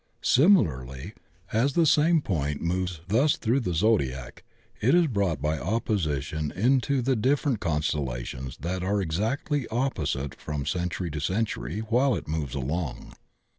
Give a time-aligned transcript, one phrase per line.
[0.23, 1.13] Similarly
[1.53, 4.43] as the same point moves thus through the Zodiac
[4.81, 11.11] it is brought by opposition into the different constellations that are exactly opposite from century
[11.11, 13.13] to century while it moves along.